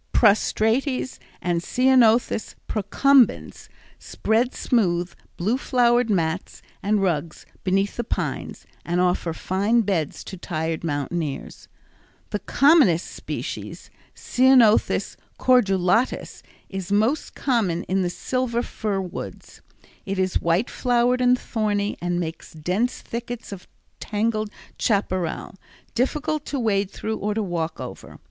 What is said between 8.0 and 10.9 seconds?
pines, and offer fine beds to tired